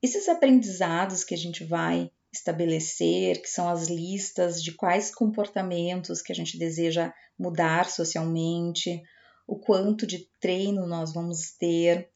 Esses 0.00 0.28
aprendizados 0.28 1.24
que 1.24 1.34
a 1.34 1.38
gente 1.38 1.64
vai 1.64 2.10
estabelecer, 2.32 3.42
que 3.42 3.48
são 3.48 3.68
as 3.68 3.88
listas 3.88 4.62
de 4.62 4.72
quais 4.72 5.12
comportamentos 5.12 6.22
que 6.22 6.32
a 6.32 6.34
gente 6.34 6.56
deseja 6.56 7.12
mudar 7.36 7.90
socialmente, 7.90 9.02
o 9.46 9.58
quanto 9.58 10.06
de 10.06 10.28
treino 10.40 10.86
nós 10.86 11.12
vamos 11.12 11.50
ter 11.58 12.08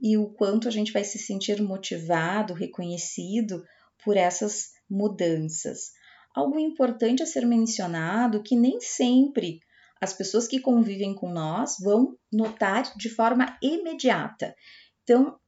e 0.00 0.16
o 0.16 0.28
quanto 0.30 0.66
a 0.66 0.70
gente 0.70 0.92
vai 0.92 1.04
se 1.04 1.18
sentir 1.18 1.60
motivado, 1.60 2.54
reconhecido 2.54 3.62
por 4.02 4.16
essas 4.16 4.70
mudanças. 4.88 5.92
Algo 6.34 6.58
importante 6.58 7.22
a 7.22 7.26
ser 7.26 7.46
mencionado 7.46 8.42
que 8.42 8.56
nem 8.56 8.80
sempre 8.80 9.60
as 10.04 10.12
pessoas 10.12 10.46
que 10.46 10.60
convivem 10.60 11.14
com 11.14 11.28
nós 11.28 11.76
vão 11.80 12.16
notar 12.32 12.96
de 12.96 13.08
forma 13.08 13.58
imediata. 13.62 14.54
Então, 15.02 15.38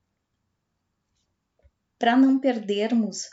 para 1.98 2.16
não 2.16 2.38
perdermos 2.38 3.28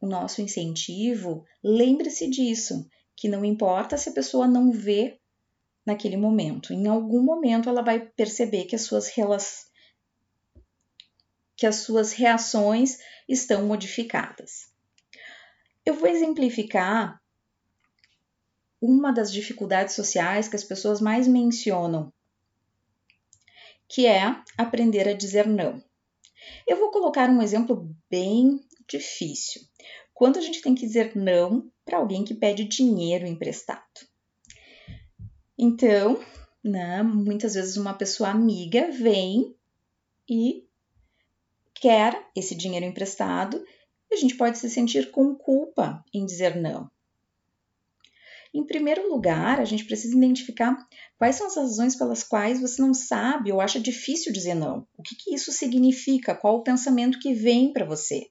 o 0.00 0.06
nosso 0.06 0.42
incentivo, 0.42 1.44
lembre-se 1.62 2.28
disso, 2.28 2.88
que 3.14 3.28
não 3.28 3.44
importa 3.44 3.96
se 3.96 4.08
a 4.08 4.12
pessoa 4.12 4.46
não 4.46 4.70
vê 4.70 5.18
naquele 5.84 6.16
momento, 6.16 6.72
em 6.72 6.86
algum 6.88 7.22
momento 7.22 7.68
ela 7.68 7.82
vai 7.82 8.00
perceber 8.00 8.64
que 8.64 8.74
as 8.74 8.82
suas 8.82 9.08
relações 9.08 9.66
que 11.56 11.66
as 11.66 11.76
suas 11.76 12.12
reações 12.12 12.98
estão 13.26 13.64
modificadas. 13.66 14.70
Eu 15.86 15.94
vou 15.94 16.06
exemplificar 16.06 17.18
uma 18.86 19.12
das 19.12 19.32
dificuldades 19.32 19.94
sociais 19.94 20.48
que 20.48 20.56
as 20.56 20.62
pessoas 20.62 21.00
mais 21.00 21.26
mencionam, 21.26 22.12
que 23.88 24.06
é 24.06 24.40
aprender 24.56 25.08
a 25.08 25.14
dizer 25.14 25.46
não. 25.46 25.82
Eu 26.66 26.76
vou 26.78 26.90
colocar 26.90 27.28
um 27.28 27.42
exemplo 27.42 27.92
bem 28.08 28.60
difícil. 28.88 29.62
Quando 30.14 30.38
a 30.38 30.40
gente 30.40 30.62
tem 30.62 30.74
que 30.74 30.86
dizer 30.86 31.16
não 31.16 31.70
para 31.84 31.98
alguém 31.98 32.24
que 32.24 32.34
pede 32.34 32.64
dinheiro 32.64 33.26
emprestado. 33.26 33.82
Então, 35.58 36.20
né, 36.62 37.02
muitas 37.02 37.54
vezes 37.54 37.76
uma 37.76 37.94
pessoa 37.94 38.30
amiga 38.30 38.90
vem 38.90 39.54
e 40.28 40.66
quer 41.74 42.28
esse 42.34 42.54
dinheiro 42.54 42.86
emprestado 42.86 43.64
e 44.10 44.14
a 44.14 44.16
gente 44.16 44.36
pode 44.36 44.58
se 44.58 44.70
sentir 44.70 45.10
com 45.10 45.34
culpa 45.34 46.04
em 46.12 46.24
dizer 46.24 46.56
não. 46.56 46.90
Em 48.56 48.64
primeiro 48.64 49.06
lugar, 49.06 49.60
a 49.60 49.66
gente 49.66 49.84
precisa 49.84 50.16
identificar 50.16 50.74
quais 51.18 51.36
são 51.36 51.46
as 51.46 51.56
razões 51.56 51.94
pelas 51.94 52.22
quais 52.22 52.58
você 52.58 52.80
não 52.80 52.94
sabe 52.94 53.52
ou 53.52 53.60
acha 53.60 53.78
difícil 53.78 54.32
dizer 54.32 54.54
não. 54.54 54.86
O 54.96 55.02
que, 55.02 55.14
que 55.14 55.34
isso 55.34 55.52
significa? 55.52 56.34
Qual 56.34 56.56
o 56.56 56.62
pensamento 56.62 57.18
que 57.18 57.34
vem 57.34 57.70
para 57.70 57.84
você? 57.84 58.28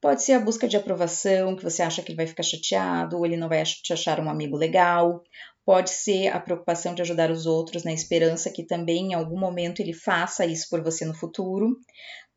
Pode 0.00 0.24
ser 0.24 0.32
a 0.32 0.40
busca 0.40 0.66
de 0.66 0.76
aprovação, 0.76 1.54
que 1.54 1.62
você 1.62 1.80
acha 1.80 2.02
que 2.02 2.10
ele 2.10 2.16
vai 2.16 2.26
ficar 2.26 2.42
chateado, 2.42 3.16
ou 3.16 3.24
ele 3.24 3.36
não 3.36 3.48
vai 3.48 3.62
te 3.62 3.92
achar 3.92 4.18
um 4.18 4.28
amigo 4.28 4.56
legal. 4.56 5.22
Pode 5.64 5.90
ser 5.90 6.26
a 6.26 6.40
preocupação 6.40 6.92
de 6.92 7.02
ajudar 7.02 7.30
os 7.30 7.46
outros 7.46 7.84
na 7.84 7.92
esperança 7.92 8.50
que 8.50 8.66
também 8.66 9.12
em 9.12 9.14
algum 9.14 9.38
momento 9.38 9.78
ele 9.78 9.92
faça 9.92 10.44
isso 10.44 10.66
por 10.68 10.82
você 10.82 11.04
no 11.04 11.14
futuro. 11.14 11.78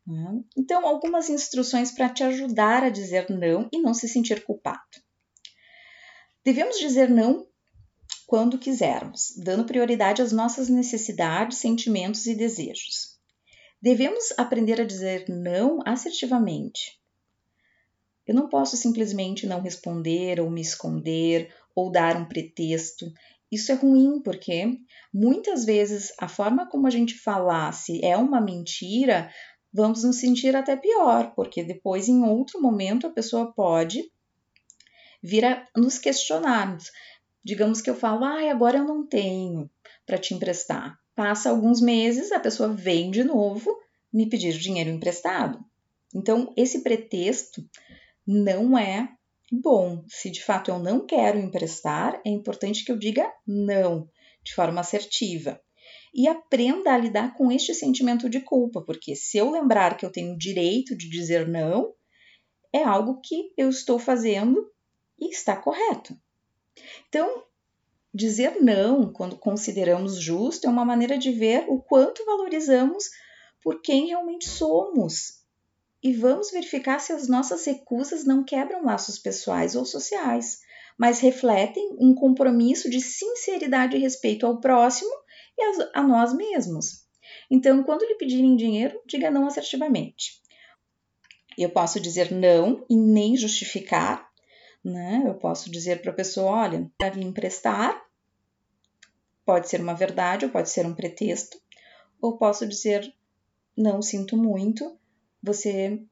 Né? 0.06 0.42
Então, 0.56 0.86
algumas 0.86 1.28
instruções 1.28 1.90
para 1.90 2.08
te 2.08 2.22
ajudar 2.22 2.84
a 2.84 2.88
dizer 2.88 3.26
não 3.28 3.68
e 3.72 3.80
não 3.80 3.94
se 3.94 4.06
sentir 4.06 4.44
culpado. 4.44 5.09
Devemos 6.44 6.78
dizer 6.78 7.10
não 7.10 7.46
quando 8.26 8.58
quisermos, 8.58 9.34
dando 9.36 9.64
prioridade 9.64 10.22
às 10.22 10.32
nossas 10.32 10.68
necessidades, 10.68 11.58
sentimentos 11.58 12.24
e 12.26 12.34
desejos. 12.34 13.18
Devemos 13.82 14.32
aprender 14.38 14.80
a 14.80 14.84
dizer 14.84 15.26
não 15.28 15.80
assertivamente. 15.84 16.98
Eu 18.26 18.34
não 18.34 18.48
posso 18.48 18.76
simplesmente 18.76 19.46
não 19.46 19.60
responder 19.60 20.40
ou 20.40 20.48
me 20.48 20.62
esconder 20.62 21.52
ou 21.74 21.90
dar 21.90 22.16
um 22.16 22.26
pretexto. 22.26 23.12
Isso 23.50 23.72
é 23.72 23.74
ruim 23.74 24.22
porque 24.22 24.78
muitas 25.12 25.64
vezes 25.64 26.12
a 26.18 26.28
forma 26.28 26.68
como 26.70 26.86
a 26.86 26.90
gente 26.90 27.18
falasse 27.18 28.02
é 28.02 28.16
uma 28.16 28.40
mentira, 28.40 29.30
vamos 29.72 30.04
nos 30.04 30.20
sentir 30.20 30.56
até 30.56 30.76
pior, 30.76 31.34
porque 31.34 31.62
depois, 31.62 32.08
em 32.08 32.22
outro 32.22 32.62
momento, 32.62 33.06
a 33.06 33.10
pessoa 33.10 33.52
pode 33.52 34.10
vir 35.22 35.44
a 35.44 35.66
nos 35.76 35.98
questionarmos. 35.98 36.90
Digamos 37.44 37.80
que 37.80 37.88
eu 37.88 37.94
falo, 37.94 38.24
ah, 38.24 38.50
agora 38.50 38.78
eu 38.78 38.84
não 38.84 39.06
tenho 39.06 39.70
para 40.06 40.18
te 40.18 40.34
emprestar. 40.34 40.98
Passa 41.14 41.50
alguns 41.50 41.80
meses, 41.80 42.32
a 42.32 42.40
pessoa 42.40 42.68
vem 42.68 43.10
de 43.10 43.24
novo 43.24 43.76
me 44.12 44.28
pedir 44.28 44.52
dinheiro 44.58 44.90
emprestado. 44.90 45.64
Então, 46.14 46.52
esse 46.56 46.82
pretexto 46.82 47.64
não 48.26 48.76
é 48.76 49.08
bom. 49.50 50.04
Se 50.08 50.30
de 50.30 50.42
fato 50.42 50.70
eu 50.70 50.78
não 50.78 51.06
quero 51.06 51.38
emprestar, 51.38 52.20
é 52.24 52.30
importante 52.30 52.84
que 52.84 52.92
eu 52.92 52.98
diga 52.98 53.32
não 53.46 54.08
de 54.42 54.54
forma 54.54 54.80
assertiva 54.80 55.60
e 56.14 56.26
aprenda 56.26 56.92
a 56.92 56.98
lidar 56.98 57.34
com 57.34 57.52
este 57.52 57.74
sentimento 57.74 58.28
de 58.28 58.40
culpa, 58.40 58.82
porque 58.82 59.14
se 59.14 59.38
eu 59.38 59.50
lembrar 59.50 59.96
que 59.96 60.04
eu 60.04 60.10
tenho 60.10 60.34
o 60.34 60.38
direito 60.38 60.96
de 60.96 61.08
dizer 61.08 61.46
não, 61.46 61.92
é 62.72 62.82
algo 62.82 63.20
que 63.20 63.52
eu 63.56 63.68
estou 63.68 63.98
fazendo 63.98 64.68
e 65.20 65.28
está 65.28 65.56
correto. 65.56 66.16
Então, 67.08 67.44
dizer 68.12 68.60
não 68.60 69.12
quando 69.12 69.36
consideramos 69.36 70.20
justo 70.20 70.66
é 70.66 70.70
uma 70.70 70.84
maneira 70.84 71.18
de 71.18 71.30
ver 71.30 71.66
o 71.68 71.80
quanto 71.80 72.24
valorizamos 72.24 73.04
por 73.62 73.82
quem 73.82 74.06
realmente 74.06 74.48
somos. 74.48 75.40
E 76.02 76.12
vamos 76.12 76.50
verificar 76.50 76.98
se 76.98 77.12
as 77.12 77.28
nossas 77.28 77.64
recusas 77.66 78.24
não 78.24 78.42
quebram 78.42 78.84
laços 78.84 79.18
pessoais 79.18 79.76
ou 79.76 79.84
sociais, 79.84 80.60
mas 80.98 81.20
refletem 81.20 81.96
um 81.98 82.14
compromisso 82.14 82.88
de 82.88 83.00
sinceridade 83.00 83.96
e 83.96 84.00
respeito 84.00 84.46
ao 84.46 84.60
próximo 84.60 85.10
e 85.58 85.62
a 85.94 86.02
nós 86.02 86.32
mesmos. 86.34 87.04
Então, 87.50 87.82
quando 87.82 88.02
lhe 88.02 88.14
pedirem 88.14 88.56
dinheiro, 88.56 89.00
diga 89.06 89.30
não 89.30 89.46
assertivamente. 89.46 90.40
Eu 91.58 91.70
posso 91.70 92.00
dizer 92.00 92.32
não 92.32 92.84
e 92.88 92.96
nem 92.96 93.36
justificar, 93.36 94.29
né? 94.84 95.22
Eu 95.26 95.34
posso 95.34 95.70
dizer 95.70 96.00
para 96.00 96.10
a 96.10 96.14
pessoa: 96.14 96.50
olha, 96.50 96.90
para 96.98 97.10
vir 97.10 97.22
emprestar, 97.22 98.00
pode 99.44 99.68
ser 99.68 99.80
uma 99.80 99.94
verdade 99.94 100.44
ou 100.44 100.50
pode 100.50 100.70
ser 100.70 100.86
um 100.86 100.94
pretexto, 100.94 101.60
ou 102.20 102.36
posso 102.36 102.66
dizer: 102.66 103.12
não 103.76 104.02
sinto 104.02 104.36
muito, 104.36 104.98
você 105.42 106.02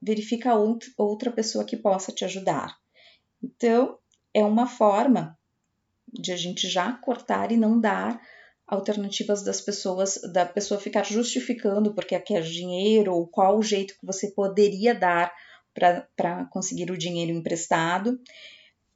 verifica 0.00 0.54
outra 0.96 1.30
pessoa 1.30 1.64
que 1.64 1.76
possa 1.76 2.12
te 2.12 2.24
ajudar. 2.24 2.76
Então, 3.42 3.98
é 4.32 4.44
uma 4.44 4.66
forma 4.66 5.38
de 6.12 6.32
a 6.32 6.36
gente 6.36 6.68
já 6.68 6.92
cortar 6.92 7.50
e 7.50 7.56
não 7.56 7.80
dar 7.80 8.20
alternativas 8.66 9.42
das 9.42 9.60
pessoas, 9.60 10.20
da 10.32 10.44
pessoa 10.44 10.80
ficar 10.80 11.04
justificando 11.04 11.94
porque 11.94 12.18
quer 12.18 12.42
dinheiro 12.42 13.14
ou 13.14 13.26
qual 13.26 13.58
o 13.58 13.62
jeito 13.62 13.94
que 13.98 14.04
você 14.06 14.30
poderia 14.32 14.94
dar 14.94 15.32
para 15.76 16.44
conseguir 16.50 16.90
o 16.90 16.98
dinheiro 16.98 17.32
emprestado. 17.32 18.18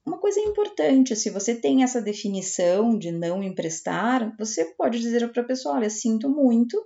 Uma 0.05 0.19
coisa 0.19 0.41
importante, 0.41 1.15
se 1.15 1.31
você 1.31 1.55
tem 1.55 1.83
essa 1.83 2.01
definição 2.01 2.99
de 2.99 3.13
não 3.13 3.43
emprestar, 3.43 4.35
você 4.39 4.65
pode 4.77 4.99
dizer 4.99 5.31
para 5.31 5.43
a 5.43 5.47
pessoa: 5.47 5.77
olha, 5.77 5.91
sinto 5.91 6.29
muito, 6.29 6.83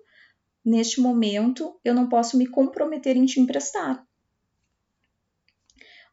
neste 0.65 1.01
momento 1.01 1.79
eu 1.85 1.95
não 1.95 2.09
posso 2.09 2.37
me 2.37 2.47
comprometer 2.47 3.17
em 3.17 3.25
te 3.25 3.41
emprestar. 3.41 4.05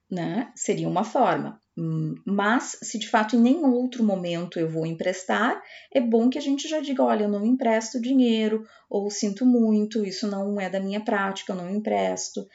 Né? 0.10 0.52
Seria 0.56 0.88
uma 0.88 1.04
forma. 1.04 1.62
Hum, 1.78 2.16
mas, 2.26 2.78
se 2.84 3.00
de 3.00 3.08
fato 3.08 3.36
em 3.36 3.40
nenhum 3.40 3.74
outro 3.74 4.04
momento 4.04 4.60
eu 4.60 4.70
vou 4.70 4.86
emprestar, 4.86 5.62
é 5.92 6.02
bom 6.02 6.30
que 6.30 6.38
a 6.38 6.42
gente 6.42 6.68
já 6.68 6.82
diga: 6.82 7.02
olha, 7.02 7.24
eu 7.24 7.30
não 7.30 7.46
empresto 7.46 8.00
dinheiro, 8.00 8.66
ou 8.90 9.10
sinto 9.10 9.46
muito, 9.46 10.06
isso 10.06 10.28
não 10.28 10.60
é 10.60 10.70
da 10.70 10.82
minha 10.82 11.00
prática, 11.00 11.54
eu 11.54 11.58
não 11.58 11.70
empresto. 11.70 12.46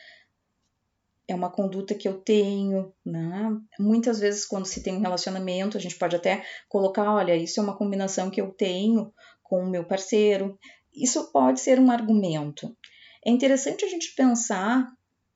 É 1.28 1.34
uma 1.34 1.50
conduta 1.50 1.94
que 1.94 2.06
eu 2.06 2.20
tenho, 2.20 2.92
né? 3.04 3.50
Muitas 3.78 4.20
vezes, 4.20 4.46
quando 4.46 4.66
se 4.66 4.82
tem 4.82 4.96
um 4.96 5.00
relacionamento, 5.00 5.76
a 5.76 5.80
gente 5.80 5.96
pode 5.96 6.14
até 6.14 6.44
colocar: 6.68 7.12
olha, 7.12 7.34
isso 7.34 7.58
é 7.58 7.62
uma 7.62 7.76
combinação 7.76 8.30
que 8.30 8.40
eu 8.40 8.52
tenho 8.52 9.12
com 9.42 9.62
o 9.62 9.68
meu 9.68 9.84
parceiro. 9.84 10.58
Isso 10.94 11.30
pode 11.32 11.60
ser 11.60 11.80
um 11.80 11.90
argumento. 11.90 12.76
É 13.24 13.30
interessante 13.30 13.84
a 13.84 13.88
gente 13.88 14.14
pensar 14.14 14.86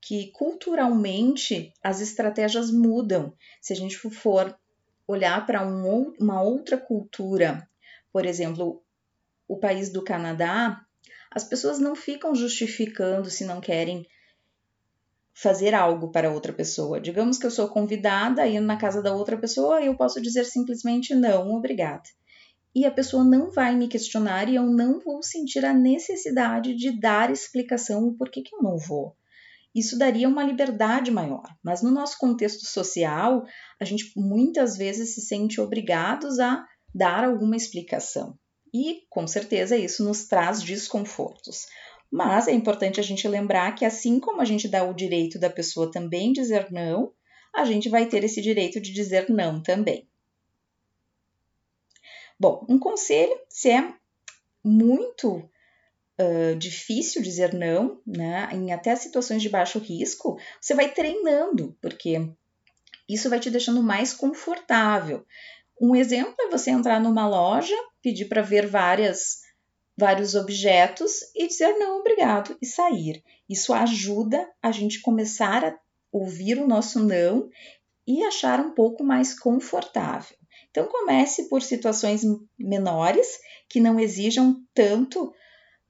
que 0.00 0.30
culturalmente 0.32 1.72
as 1.82 2.00
estratégias 2.00 2.70
mudam. 2.70 3.34
Se 3.60 3.72
a 3.72 3.76
gente 3.76 3.96
for 3.96 4.56
olhar 5.06 5.44
para 5.44 5.66
um, 5.66 6.14
uma 6.18 6.40
outra 6.40 6.78
cultura, 6.78 7.68
por 8.12 8.24
exemplo, 8.24 8.82
o 9.46 9.58
país 9.58 9.90
do 9.90 10.02
Canadá, 10.02 10.80
as 11.30 11.44
pessoas 11.44 11.78
não 11.78 11.94
ficam 11.94 12.34
justificando 12.34 13.28
se 13.28 13.44
não 13.44 13.60
querem 13.60 14.06
fazer 15.42 15.74
algo 15.74 16.10
para 16.10 16.32
outra 16.32 16.52
pessoa. 16.52 17.00
Digamos 17.00 17.38
que 17.38 17.46
eu 17.46 17.50
sou 17.50 17.68
convidada 17.68 18.42
a 18.42 18.48
ir 18.48 18.60
na 18.60 18.76
casa 18.76 19.02
da 19.02 19.14
outra 19.14 19.36
pessoa 19.38 19.80
e 19.80 19.86
eu 19.86 19.96
posso 19.96 20.20
dizer 20.20 20.44
simplesmente 20.44 21.14
não, 21.14 21.52
obrigada. 21.52 22.02
E 22.74 22.84
a 22.84 22.90
pessoa 22.90 23.24
não 23.24 23.50
vai 23.50 23.74
me 23.74 23.88
questionar 23.88 24.48
e 24.48 24.54
eu 24.54 24.66
não 24.66 25.00
vou 25.00 25.22
sentir 25.22 25.64
a 25.64 25.72
necessidade 25.72 26.74
de 26.74 26.98
dar 26.98 27.30
explicação 27.30 28.06
o 28.06 28.14
porquê 28.14 28.42
que 28.42 28.54
eu 28.54 28.62
não 28.62 28.76
vou 28.76 29.16
isso 29.74 29.96
daria 29.96 30.28
uma 30.28 30.42
liberdade 30.42 31.10
maior. 31.10 31.44
Mas 31.62 31.82
no 31.82 31.90
nosso 31.90 32.18
contexto 32.18 32.66
social, 32.66 33.44
a 33.78 33.84
gente 33.84 34.12
muitas 34.16 34.76
vezes 34.76 35.14
se 35.14 35.20
sente 35.20 35.60
obrigados 35.60 36.38
a 36.40 36.64
dar 36.94 37.24
alguma 37.24 37.56
explicação. 37.56 38.36
E 38.72 39.02
com 39.08 39.26
certeza 39.26 39.76
isso 39.76 40.04
nos 40.04 40.26
traz 40.26 40.62
desconfortos. 40.62 41.66
Mas 42.10 42.48
é 42.48 42.52
importante 42.52 42.98
a 42.98 43.02
gente 43.02 43.26
lembrar 43.28 43.74
que 43.74 43.84
assim 43.84 44.18
como 44.18 44.40
a 44.40 44.44
gente 44.44 44.66
dá 44.66 44.82
o 44.82 44.94
direito 44.94 45.38
da 45.38 45.48
pessoa 45.48 45.90
também 45.90 46.32
dizer 46.32 46.70
não, 46.70 47.12
a 47.54 47.64
gente 47.64 47.88
vai 47.88 48.06
ter 48.06 48.24
esse 48.24 48.40
direito 48.40 48.80
de 48.80 48.92
dizer 48.92 49.28
não 49.28 49.62
também. 49.62 50.08
Bom, 52.38 52.64
um 52.68 52.78
conselho, 52.78 53.38
se 53.48 53.70
é 53.70 53.94
muito 54.64 55.36
uh, 56.18 56.56
difícil 56.58 57.22
dizer 57.22 57.52
não, 57.52 58.00
né? 58.06 58.48
Em 58.52 58.72
até 58.72 58.96
situações 58.96 59.42
de 59.42 59.48
baixo 59.48 59.78
risco, 59.78 60.38
você 60.60 60.74
vai 60.74 60.90
treinando, 60.90 61.76
porque 61.80 62.30
isso 63.08 63.28
vai 63.28 63.38
te 63.38 63.50
deixando 63.50 63.82
mais 63.82 64.12
confortável. 64.12 65.24
Um 65.80 65.94
exemplo 65.94 66.34
é 66.40 66.48
você 66.48 66.70
entrar 66.70 67.00
numa 67.00 67.28
loja, 67.28 67.74
pedir 68.02 68.26
para 68.26 68.42
ver 68.42 68.66
várias 68.66 69.42
vários 70.00 70.34
objetos 70.34 71.12
e 71.36 71.46
dizer 71.46 71.74
não, 71.74 72.00
obrigado 72.00 72.56
e 72.60 72.66
sair. 72.66 73.22
Isso 73.48 73.74
ajuda 73.74 74.48
a 74.62 74.72
gente 74.72 75.02
começar 75.02 75.62
a 75.62 75.78
ouvir 76.10 76.58
o 76.58 76.66
nosso 76.66 76.98
não 76.98 77.50
e 78.06 78.24
achar 78.24 78.58
um 78.58 78.72
pouco 78.72 79.04
mais 79.04 79.38
confortável. 79.38 80.36
Então 80.70 80.86
comece 80.86 81.48
por 81.48 81.60
situações 81.60 82.22
menores 82.58 83.38
que 83.68 83.78
não 83.78 84.00
exijam 84.00 84.56
tanto 84.72 85.32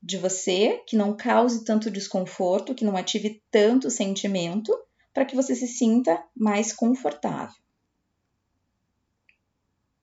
de 0.03 0.19
você, 0.19 0.83
que 0.87 0.97
não 0.97 1.17
cause 1.17 1.65
tanto 1.65 1.91
desconforto, 1.91 2.75
que 2.75 2.85
não 2.85 2.97
ative 2.97 3.41
tanto 3.51 3.91
sentimento, 3.91 4.77
para 5.15 5.25
que 5.25 5.37
você 5.37 5.55
se 5.55 5.69
sinta 5.69 6.23
mais 6.35 6.73
confortável. 6.73 7.55